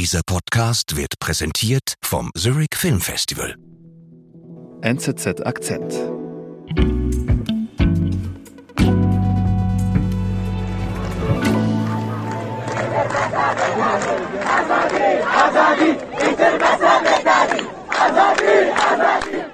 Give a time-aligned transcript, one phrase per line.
[0.00, 3.54] Dieser Podcast wird präsentiert vom Zurich Film Festival.
[4.80, 5.92] NZZ Akzent.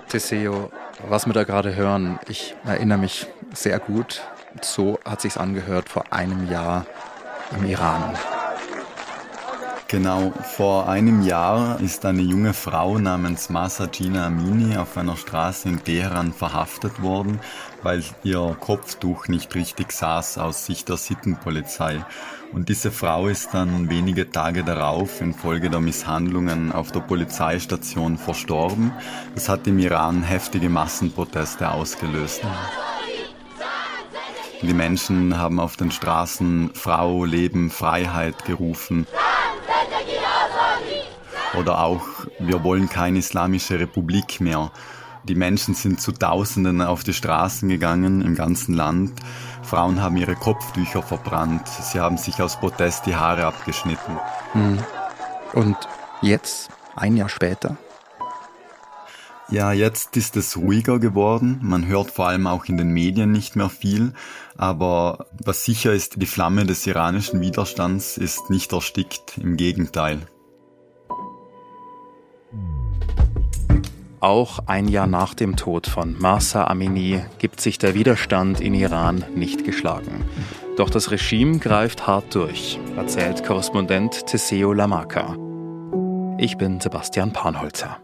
[0.08, 0.70] Teseo,
[1.08, 4.22] was wir da gerade hören, ich erinnere mich sehr gut.
[4.62, 6.86] So hat sich's angehört vor einem Jahr
[7.50, 8.16] im Iran.
[9.88, 15.68] Genau, vor einem Jahr ist eine junge Frau namens Masa Gina Amini auf einer Straße
[15.68, 17.38] in Teheran verhaftet worden,
[17.84, 22.04] weil ihr Kopftuch nicht richtig saß aus Sicht der Sittenpolizei.
[22.52, 28.90] Und diese Frau ist dann wenige Tage darauf infolge der Misshandlungen auf der Polizeistation verstorben.
[29.36, 32.42] Das hat im Iran heftige Massenproteste ausgelöst.
[34.62, 39.06] Die Menschen haben auf den Straßen Frau, Leben, Freiheit gerufen.
[41.58, 42.02] Oder auch,
[42.38, 44.70] wir wollen keine islamische Republik mehr.
[45.24, 49.12] Die Menschen sind zu Tausenden auf die Straßen gegangen im ganzen Land.
[49.62, 51.66] Frauen haben ihre Kopftücher verbrannt.
[51.68, 54.18] Sie haben sich aus Protest die Haare abgeschnitten.
[54.52, 54.78] Hm.
[55.52, 55.76] Und
[56.22, 57.76] jetzt, ein Jahr später?
[59.48, 61.60] Ja, jetzt ist es ruhiger geworden.
[61.62, 64.12] Man hört vor allem auch in den Medien nicht mehr viel.
[64.56, 69.38] Aber was sicher ist, die Flamme des iranischen Widerstands ist nicht erstickt.
[69.38, 70.26] Im Gegenteil.
[74.26, 79.24] Auch ein Jahr nach dem Tod von Mahsa Amini gibt sich der Widerstand in Iran
[79.36, 80.24] nicht geschlagen.
[80.76, 85.36] Doch das Regime greift hart durch, erzählt Korrespondent Teseo Lamaka.
[86.40, 88.00] Ich bin Sebastian Panholzer.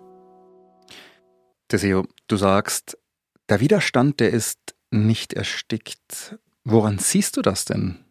[1.67, 2.97] Teseo, du sagst,
[3.48, 6.39] der Widerstand, der ist nicht erstickt.
[6.62, 8.02] Woran siehst du das denn?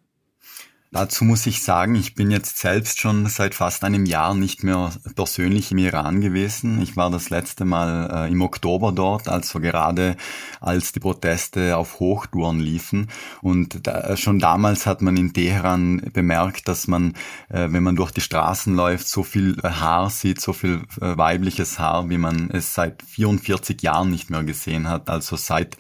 [0.94, 4.92] Dazu muss ich sagen, ich bin jetzt selbst schon seit fast einem Jahr nicht mehr
[5.16, 6.82] persönlich im Iran gewesen.
[6.82, 10.18] Ich war das letzte Mal äh, im Oktober dort, also gerade
[10.60, 13.08] als die Proteste auf Hochtouren liefen.
[13.42, 17.14] Und da, äh, schon damals hat man in Teheran bemerkt, dass man,
[17.48, 21.16] äh, wenn man durch die Straßen läuft, so viel äh, Haar sieht, so viel äh,
[21.18, 25.10] weibliches Haar, wie man es seit 44 Jahren nicht mehr gesehen hat.
[25.10, 25.78] Also seit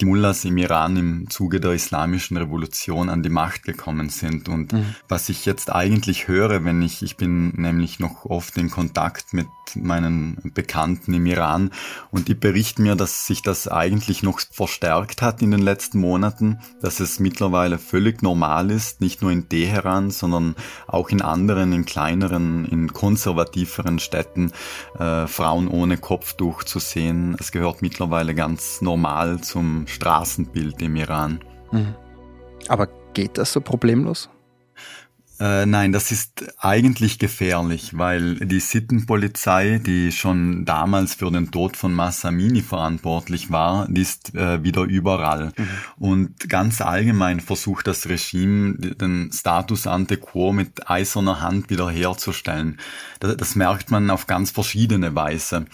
[0.00, 4.48] die Mullahs im Iran im Zuge der islamischen Revolution an die Macht gekommen sind.
[4.48, 4.94] Und mhm.
[5.08, 9.46] was ich jetzt eigentlich höre, wenn ich, ich bin nämlich noch oft in Kontakt mit
[9.74, 11.70] meinen Bekannten im Iran
[12.10, 16.60] und die berichten mir, dass sich das eigentlich noch verstärkt hat in den letzten Monaten,
[16.80, 20.54] dass es mittlerweile völlig normal ist, nicht nur in Teheran, sondern
[20.86, 24.52] auch in anderen, in kleineren, in konservativeren Städten
[24.98, 27.36] äh, Frauen ohne Kopftuch zu sehen.
[27.40, 31.40] Es gehört mittlerweile ganz normal zum Straßenbild im Iran.
[31.72, 31.94] Mhm.
[32.68, 34.28] Aber geht das so problemlos?
[35.38, 41.76] Äh, nein, das ist eigentlich gefährlich, weil die Sittenpolizei, die schon damals für den Tod
[41.76, 45.52] von Massamini verantwortlich war, die ist äh, wieder überall.
[45.56, 45.68] Mhm.
[45.98, 52.78] Und ganz allgemein versucht das Regime, den Status ante quo mit eiserner Hand wiederherzustellen.
[53.20, 55.66] Das, das merkt man auf ganz verschiedene Weise.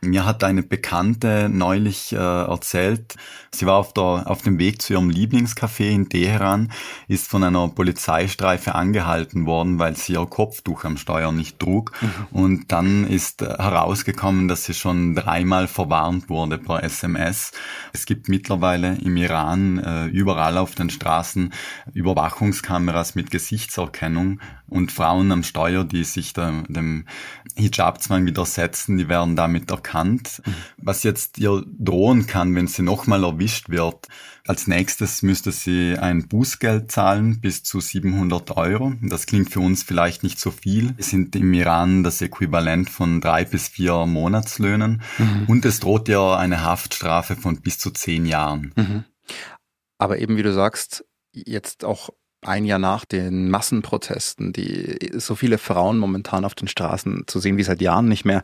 [0.00, 3.16] Mir hat eine Bekannte neulich äh, erzählt,
[3.50, 6.70] sie war auf, der, auf dem Weg zu ihrem Lieblingscafé in Teheran,
[7.08, 11.92] ist von einer Polizeistreife angehalten worden, weil sie ihr Kopftuch am Steuer nicht trug.
[12.00, 12.26] Mhm.
[12.30, 17.52] Und dann ist herausgekommen, dass sie schon dreimal verwarnt wurde per SMS.
[17.92, 21.52] Es gibt mittlerweile im Iran äh, überall auf den Straßen
[21.92, 27.06] Überwachungskameras mit Gesichtserkennung und Frauen am Steuer, die sich da, dem
[27.56, 29.85] Hijabzwang widersetzen, die werden damit erkannt.
[30.76, 34.08] Was jetzt ihr drohen kann, wenn sie nochmal erwischt wird,
[34.46, 38.94] als nächstes müsste sie ein Bußgeld zahlen bis zu 700 Euro.
[39.02, 40.94] Das klingt für uns vielleicht nicht so viel.
[40.98, 45.02] Es sind im Iran das Äquivalent von drei bis vier Monatslöhnen.
[45.18, 45.44] Mhm.
[45.48, 48.72] Und es droht ihr eine Haftstrafe von bis zu zehn Jahren.
[48.76, 49.04] Mhm.
[49.98, 52.10] Aber eben wie du sagst, jetzt auch
[52.42, 57.56] ein Jahr nach den Massenprotesten, die so viele Frauen momentan auf den Straßen zu sehen
[57.56, 58.42] wie seit Jahren nicht mehr.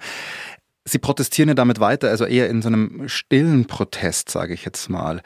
[0.85, 4.89] Sie protestieren ja damit weiter, also eher in so einem stillen Protest, sage ich jetzt
[4.89, 5.23] mal.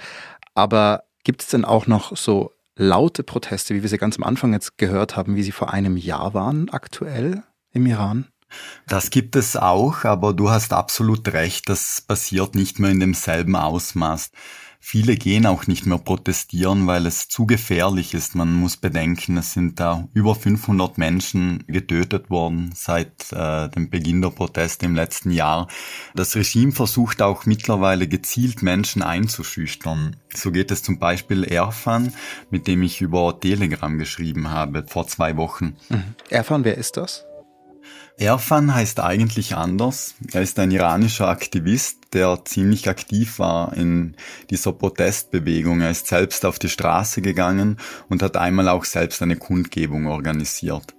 [0.55, 4.53] Aber gibt es denn auch noch so laute Proteste, wie wir sie ganz am Anfang
[4.53, 7.43] jetzt gehört haben, wie sie vor einem Jahr waren aktuell
[7.73, 8.27] im Iran?
[8.87, 13.57] Das gibt es auch, aber du hast absolut recht, das passiert nicht mehr in demselben
[13.57, 14.31] Ausmaß.
[14.89, 18.37] Viele gehen auch nicht mehr protestieren, weil es zu gefährlich ist.
[18.37, 24.23] Man muss bedenken, es sind da über 500 Menschen getötet worden seit äh, dem Beginn
[24.23, 25.67] der Proteste im letzten Jahr.
[26.15, 30.19] Das Regime versucht auch mittlerweile gezielt Menschen einzuschüchtern.
[30.33, 32.13] So geht es zum Beispiel Erfan,
[32.51, 35.75] mit dem ich über Telegram geschrieben habe vor zwei Wochen.
[35.89, 36.15] Mhm.
[36.31, 37.27] Erfan, wer ist das?
[38.19, 40.15] Erfan heißt eigentlich anders.
[40.33, 44.17] Er ist ein iranischer Aktivist, der ziemlich aktiv war in
[44.49, 45.83] dieser Protestbewegung.
[45.83, 47.77] Er ist selbst auf die Straße gegangen
[48.09, 50.95] und hat einmal auch selbst eine Kundgebung organisiert.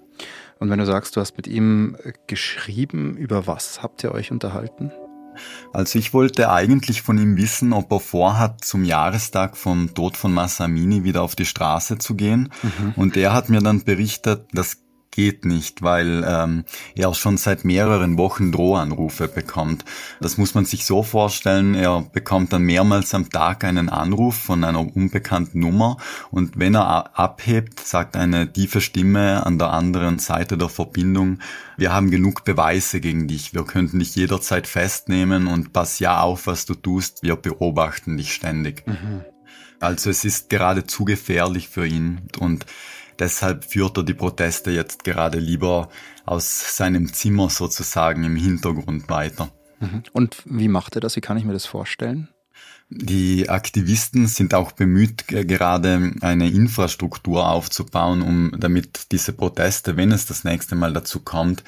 [0.60, 1.98] Und wenn du sagst, du hast mit ihm
[2.28, 4.92] geschrieben, über was habt ihr euch unterhalten?
[5.74, 10.34] Also ich wollte eigentlich von ihm wissen, ob er vorhat, zum Jahrestag vom Tod von
[10.34, 12.52] Massamini wieder auf die Straße zu gehen.
[12.62, 12.94] Mhm.
[12.96, 14.87] Und er hat mir dann berichtet, dass
[15.18, 19.84] geht nicht, weil ähm, er schon seit mehreren Wochen Drohanrufe bekommt.
[20.22, 24.64] Das muss man sich so vorstellen, er bekommt dann mehrmals am Tag einen Anruf von
[24.64, 25.98] einer unbekannten Nummer
[26.30, 31.40] und wenn er abhebt, sagt eine tiefe Stimme an der anderen Seite der Verbindung,
[31.78, 36.46] wir haben genug Beweise gegen dich, wir könnten dich jederzeit festnehmen und pass ja auf,
[36.46, 38.86] was du tust, wir beobachten dich ständig.
[38.86, 39.26] Mhm.
[39.80, 42.68] Also es ist gerade zu gefährlich für ihn und
[43.20, 45.90] Deshalb führt er die Proteste jetzt gerade lieber
[46.26, 49.50] aus seinem Zimmer sozusagen im Hintergrund weiter.
[49.80, 50.04] Mhm.
[50.14, 51.16] Und wie macht er das?
[51.16, 52.30] Wie kann ich mir das vorstellen?
[52.90, 60.26] Die Aktivisten sind auch bemüht, gerade eine Infrastruktur aufzubauen, um damit diese Proteste, wenn es
[60.26, 61.64] das nächste Mal dazu kommt,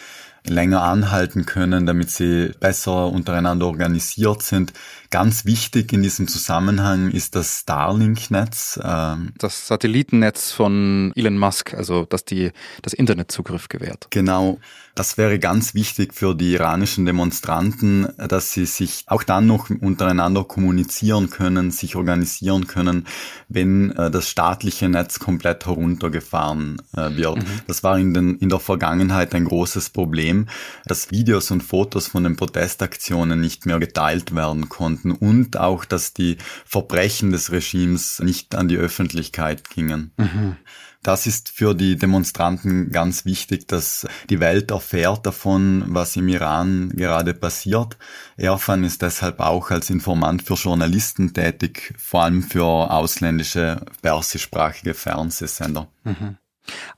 [0.45, 4.73] länger anhalten können, damit sie besser untereinander organisiert sind.
[5.09, 8.79] Ganz wichtig in diesem Zusammenhang ist das Starlink-Netz.
[8.83, 12.51] Ähm, das Satellitennetz von Elon Musk, also dass die
[12.81, 14.07] das Internetzugriff gewährt.
[14.11, 14.59] Genau.
[14.95, 20.43] Das wäre ganz wichtig für die iranischen Demonstranten, dass sie sich auch dann noch untereinander
[20.43, 23.07] kommunizieren können, sich organisieren können,
[23.47, 27.37] wenn äh, das staatliche Netz komplett heruntergefahren äh, wird.
[27.37, 27.61] Mhm.
[27.67, 30.47] Das war in, den, in der Vergangenheit ein großes Problem,
[30.85, 36.13] dass Videos und Fotos von den Protestaktionen nicht mehr geteilt werden konnten und auch, dass
[36.13, 40.11] die Verbrechen des Regimes nicht an die Öffentlichkeit gingen.
[40.17, 40.55] Mhm.
[41.01, 46.89] Das ist für die Demonstranten ganz wichtig, dass die Welt erfährt davon, was im Iran
[46.89, 47.97] gerade passiert.
[48.35, 55.87] Erfan ist deshalb auch als Informant für Journalisten tätig, vor allem für ausländische persischsprachige Fernsehsender.
[56.03, 56.37] Mhm.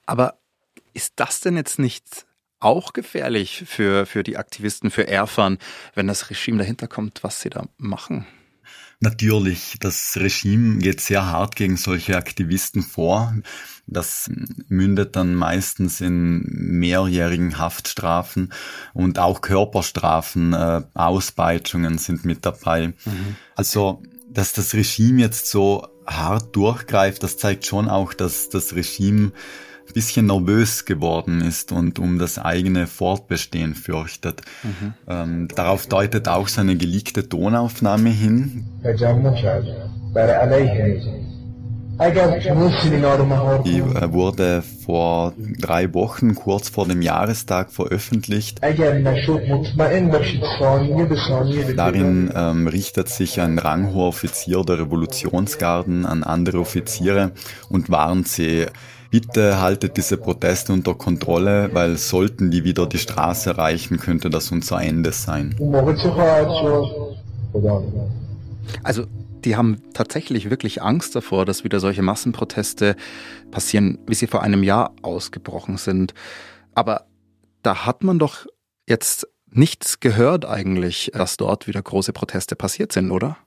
[0.07, 0.39] Aber
[0.94, 2.25] ist das denn jetzt nicht
[2.59, 5.57] auch gefährlich für, für die Aktivisten, für Erfan,
[5.94, 8.25] wenn das Regime dahinter kommt, was sie da machen?
[9.03, 13.36] Natürlich, das Regime geht sehr hart gegen solche Aktivisten vor.
[13.88, 14.30] Das
[14.68, 18.53] mündet dann meistens in mehrjährigen Haftstrafen
[18.94, 22.89] und auch Körperstrafen, äh, Ausbeutungen sind mit dabei.
[23.06, 23.36] Mhm.
[23.56, 29.31] Also, dass das Regime jetzt so hart durchgreift, das zeigt schon auch, dass das Regime
[29.94, 34.42] bisschen nervös geworden ist und um das eigene Fortbestehen fürchtet.
[34.63, 34.94] Mhm.
[35.07, 38.66] Ähm, darauf deutet auch seine geleakte Tonaufnahme hin.
[43.63, 48.60] Die äh, wurde vor drei Wochen, kurz vor dem Jahrestag, veröffentlicht.
[51.75, 57.33] Darin ähm, richtet sich ein ranghoher Offizier der Revolutionsgarden an andere Offiziere
[57.69, 58.66] und warnt sie,
[59.12, 64.52] bitte haltet diese Proteste unter Kontrolle, weil sollten die wieder die Straße erreichen, könnte das
[64.52, 65.56] unser Ende sein.
[68.84, 69.06] Also
[69.44, 72.96] die haben tatsächlich wirklich Angst davor, dass wieder solche Massenproteste
[73.52, 76.14] passieren, wie sie vor einem Jahr ausgebrochen sind.
[76.74, 77.06] Aber
[77.64, 78.46] da hat man doch
[78.88, 83.38] jetzt nichts gehört eigentlich, dass dort wieder große Proteste passiert sind, oder?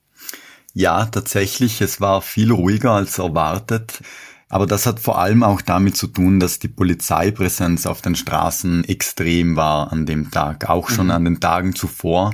[0.75, 4.01] Ja, tatsächlich, es war viel ruhiger als erwartet.
[4.49, 8.85] Aber das hat vor allem auch damit zu tun, dass die Polizeipräsenz auf den Straßen
[8.85, 11.13] extrem war an dem Tag, auch schon mhm.
[11.13, 12.33] an den Tagen zuvor.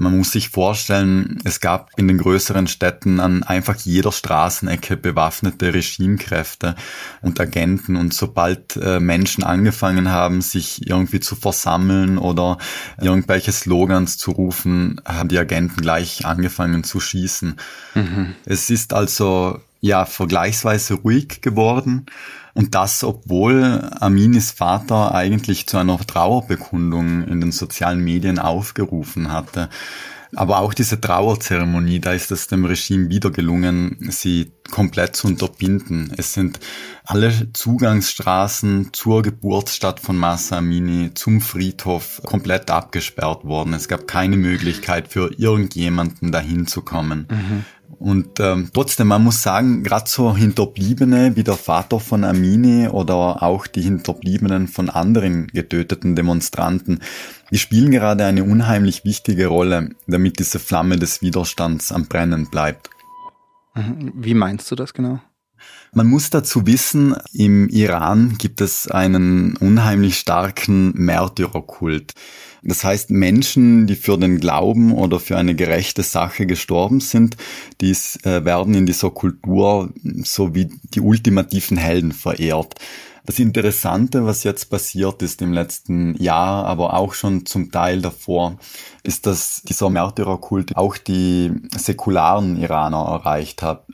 [0.00, 5.74] Man muss sich vorstellen, es gab in den größeren Städten an einfach jeder Straßenecke bewaffnete
[5.74, 6.76] Regimekräfte
[7.20, 7.96] und Agenten.
[7.96, 12.58] Und sobald äh, Menschen angefangen haben, sich irgendwie zu versammeln oder
[13.00, 17.56] irgendwelche Slogans zu rufen, haben die Agenten gleich angefangen zu schießen.
[17.96, 18.34] Mhm.
[18.44, 22.06] Es ist also ja vergleichsweise ruhig geworden.
[22.54, 29.68] Und das, obwohl Aminis Vater eigentlich zu einer Trauerbekundung in den sozialen Medien aufgerufen hatte.
[30.34, 36.12] Aber auch diese Trauerzeremonie, da ist es dem Regime wieder gelungen, sie komplett zu unterbinden.
[36.16, 36.60] Es sind
[37.04, 43.72] alle Zugangsstraßen zur Geburtsstadt von Massa Amini zum Friedhof komplett abgesperrt worden.
[43.72, 47.26] Es gab keine Möglichkeit für irgendjemanden dahin zu kommen.
[47.30, 47.64] Mhm.
[47.98, 53.42] Und ähm, trotzdem, man muss sagen, gerade so Hinterbliebene wie der Vater von Amini oder
[53.42, 57.00] auch die Hinterbliebenen von anderen getöteten Demonstranten,
[57.50, 62.90] die spielen gerade eine unheimlich wichtige Rolle, damit diese Flamme des Widerstands am Brennen bleibt.
[63.78, 64.12] Mhm.
[64.14, 65.20] Wie meinst du das genau?
[65.92, 72.12] Man muss dazu wissen, im Iran gibt es einen unheimlich starken Märtyrerkult.
[72.62, 77.36] Das heißt, Menschen, die für den Glauben oder für eine gerechte Sache gestorben sind,
[77.80, 79.92] die äh, werden in dieser Kultur
[80.24, 82.74] so wie die ultimativen Helden verehrt.
[83.28, 88.56] Das Interessante, was jetzt passiert ist im letzten Jahr, aber auch schon zum Teil davor,
[89.02, 93.84] ist, dass dieser Märtyrerkult auch die säkularen Iraner erreicht hat.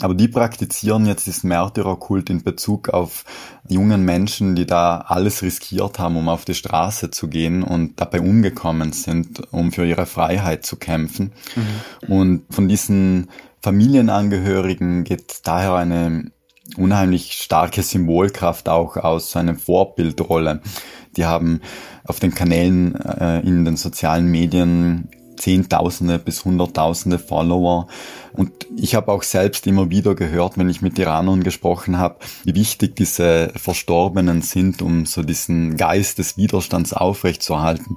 [0.00, 3.26] Aber die praktizieren jetzt diesen Märtyrerkult in Bezug auf
[3.68, 8.22] jungen Menschen, die da alles riskiert haben, um auf die Straße zu gehen und dabei
[8.22, 11.32] umgekommen sind, um für ihre Freiheit zu kämpfen.
[12.08, 12.14] Mhm.
[12.14, 13.28] Und von diesen
[13.60, 16.30] Familienangehörigen geht daher eine
[16.76, 20.60] unheimlich starke Symbolkraft auch aus seiner Vorbildrolle.
[21.16, 21.60] Die haben
[22.04, 25.08] auf den Kanälen äh, in den sozialen Medien
[25.38, 27.86] Zehntausende bis Hunderttausende Follower.
[28.32, 32.54] Und ich habe auch selbst immer wieder gehört, wenn ich mit Iranern gesprochen habe, wie
[32.54, 37.96] wichtig diese Verstorbenen sind, um so diesen Geist des Widerstands aufrechtzuerhalten.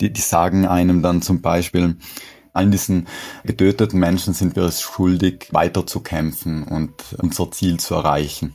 [0.00, 1.96] Die, die sagen einem dann zum Beispiel,
[2.56, 3.06] allen diesen
[3.44, 8.54] getöteten Menschen sind wir es schuldig, weiterzukämpfen und unser Ziel zu erreichen.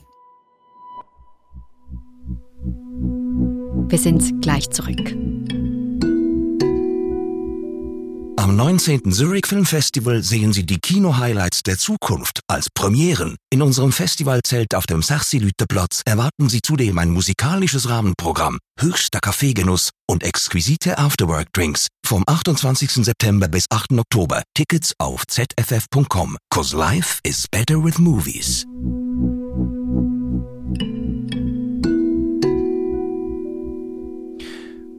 [3.88, 5.14] Wir sind gleich zurück.
[8.42, 9.12] Am 19.
[9.12, 13.36] Zurich Film Festival sehen Sie die Kino-Highlights der Zukunft als Premieren.
[13.50, 20.24] In unserem Festivalzelt auf dem Sarsi-Lüteplatz erwarten Sie zudem ein musikalisches Rahmenprogramm, höchster Kaffeegenuss und
[20.24, 23.04] exquisite Afterwork-Drinks vom 28.
[23.04, 23.92] September bis 8.
[23.92, 24.42] Oktober.
[24.54, 26.36] Tickets auf zff.com.
[26.52, 28.66] Cause life is better with movies.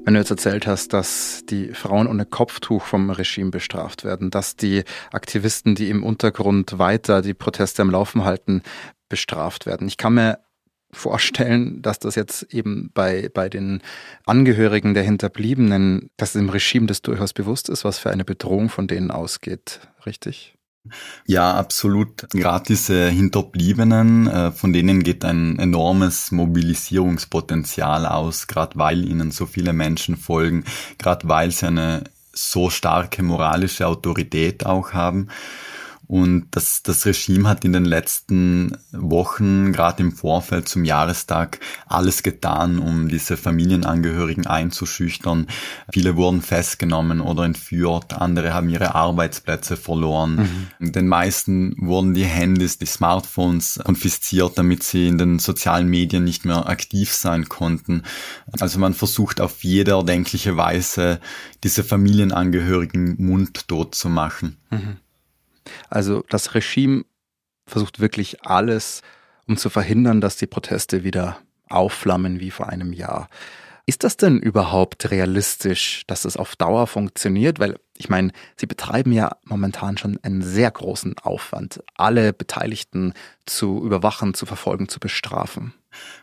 [0.06, 4.58] Wenn du jetzt erzählt hast, dass die Frauen ohne Kopftuch vom Regime bestraft werden, dass
[4.58, 4.84] die
[5.14, 8.64] Aktivisten, die im Untergrund weiter die Proteste am Laufen halten,
[9.08, 9.88] bestraft werden.
[9.88, 10.40] Ich kann mir
[10.92, 13.82] vorstellen, dass das jetzt eben bei, bei den
[14.26, 18.88] Angehörigen der Hinterbliebenen, dass dem Regime das durchaus bewusst ist, was für eine Bedrohung von
[18.88, 19.80] denen ausgeht.
[20.06, 20.53] Richtig?
[21.26, 22.28] Ja, absolut.
[22.32, 29.46] Gerade diese Hinterbliebenen, äh, von denen geht ein enormes Mobilisierungspotenzial aus, gerade weil ihnen so
[29.46, 30.66] viele Menschen folgen,
[30.98, 35.30] gerade weil sie eine so starke moralische Autorität auch haben.
[36.08, 42.24] Und das, das Regime hat in den letzten Wochen, gerade im Vorfeld zum Jahrestag, alles
[42.24, 45.48] getan, um diese Familienangehörigen einzuschüchtern.
[45.92, 50.68] Viele wurden festgenommen oder entführt, andere haben ihre Arbeitsplätze verloren.
[50.80, 50.92] Mhm.
[50.92, 56.44] Den meisten wurden die Handys, die Smartphones konfisziert, damit sie in den sozialen Medien nicht
[56.44, 58.04] mehr aktiv sein konnten.
[58.60, 61.20] Also man versucht auf jede erdenkliche Weise,
[61.64, 64.58] diese Familienangehörigen mundtot zu machen.
[64.70, 64.98] Mhm.
[65.90, 67.06] Also das Regime
[67.66, 69.02] versucht wirklich alles,
[69.48, 71.38] um zu verhindern, dass die Proteste wieder
[71.70, 73.30] aufflammen wie vor einem Jahr.
[73.86, 77.60] Ist das denn überhaupt realistisch, dass es auf Dauer funktioniert?
[77.60, 83.14] Weil ich meine, Sie betreiben ja momentan schon einen sehr großen Aufwand, alle Beteiligten
[83.46, 85.74] zu überwachen, zu verfolgen, zu bestrafen.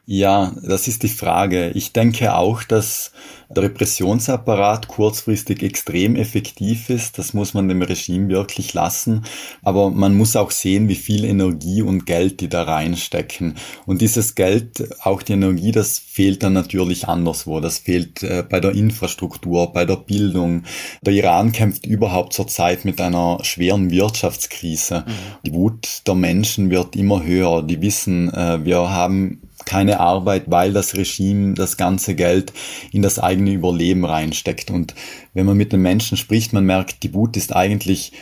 [0.07, 1.71] Ja, das ist die Frage.
[1.71, 3.13] Ich denke auch, dass
[3.49, 7.19] der Repressionsapparat kurzfristig extrem effektiv ist.
[7.19, 9.25] Das muss man dem Regime wirklich lassen.
[9.63, 13.55] Aber man muss auch sehen, wie viel Energie und Geld die da reinstecken.
[13.87, 17.61] Und dieses Geld, auch die Energie, das fehlt dann natürlich anderswo.
[17.61, 20.65] Das fehlt äh, bei der Infrastruktur, bei der Bildung.
[21.03, 25.05] Der Iran kämpft überhaupt zurzeit mit einer schweren Wirtschaftskrise.
[25.07, 25.13] Mhm.
[25.47, 27.63] Die Wut der Menschen wird immer höher.
[27.63, 32.53] Die wissen, äh, wir haben keine Arbeit, weil das Regime das ganze Geld
[32.91, 34.69] in das eigene Überleben reinsteckt.
[34.69, 34.97] Und
[35.33, 38.13] wenn man mit den Menschen spricht, man merkt, die Wut ist eigentlich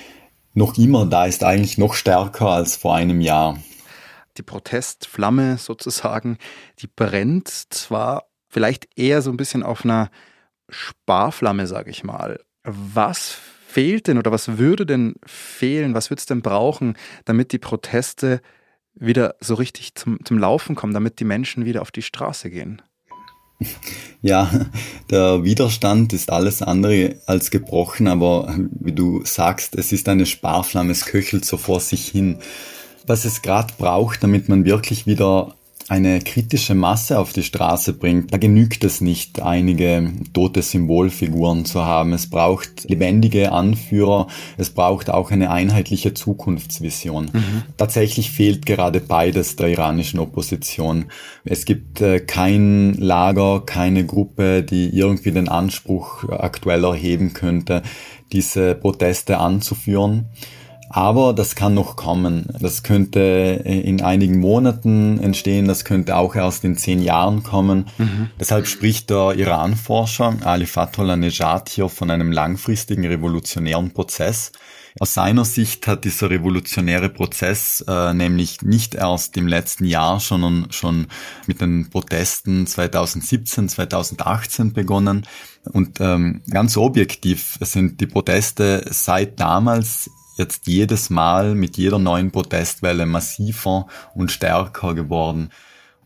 [0.53, 3.59] noch immer da, ist eigentlich noch stärker als vor einem Jahr.
[4.37, 6.37] Die Protestflamme sozusagen,
[6.81, 10.11] die brennt zwar vielleicht eher so ein bisschen auf einer
[10.69, 12.41] Sparflamme, sage ich mal.
[12.63, 17.59] Was fehlt denn oder was würde denn fehlen, was würde es denn brauchen, damit die
[17.59, 18.43] Proteste
[18.99, 22.83] wieder so richtig zum, zum Laufen kommen, damit die Menschen wieder auf die Straße gehen?
[24.21, 24.51] Ja,
[25.11, 30.93] der Widerstand ist alles andere als gebrochen, aber wie du sagst, es ist eine Sparflamme,
[30.93, 32.39] es köchelt so vor sich hin.
[33.07, 35.58] Was es gerade braucht, damit man wirklich wieder
[35.89, 41.85] eine kritische Masse auf die Straße bringt, da genügt es nicht, einige tote Symbolfiguren zu
[41.85, 42.13] haben.
[42.13, 44.27] Es braucht lebendige Anführer,
[44.59, 47.31] es braucht auch eine einheitliche Zukunftsvision.
[47.33, 47.63] Mhm.
[47.77, 51.07] Tatsächlich fehlt gerade beides der iranischen Opposition.
[51.45, 57.83] Es gibt äh, kein Lager, keine Gruppe, die irgendwie den Anspruch aktuell erheben könnte,
[58.33, 60.27] diese Proteste anzuführen.
[60.91, 62.47] Aber das kann noch kommen.
[62.61, 63.21] Das könnte
[63.65, 67.87] in einigen Monaten entstehen, das könnte auch erst in zehn Jahren kommen.
[67.99, 68.31] Mhm.
[68.41, 74.53] Deshalb spricht der Iran-Forscher Ali Fatullah Nejad hier von einem langfristigen revolutionären Prozess.
[75.01, 80.73] Aus seiner Sicht hat dieser revolutionäre Prozess äh, nämlich nicht erst im letzten Jahr, sondern
[80.73, 81.07] schon
[81.47, 85.27] mit den Protesten 2017, 2018 begonnen.
[85.73, 92.31] Und ähm, ganz objektiv sind die Proteste seit damals jetzt jedes Mal mit jeder neuen
[92.31, 95.51] Protestwelle massiver und stärker geworden.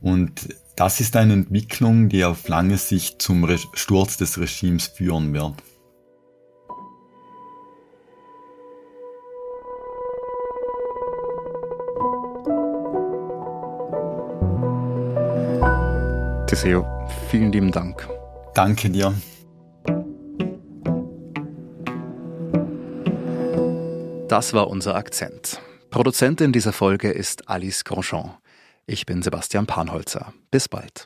[0.01, 5.55] Und das ist eine Entwicklung, die auf lange Sicht zum Sturz des Regimes führen wird.
[16.47, 16.85] Teseo,
[17.31, 18.09] vielen lieben Dank.
[18.55, 19.15] Danke dir.
[24.33, 25.61] Das war unser Akzent.
[25.91, 28.31] Produzentin dieser Folge ist Alice Grandjean.
[28.87, 30.33] Ich bin Sebastian Panholzer.
[30.51, 31.05] Bis bald.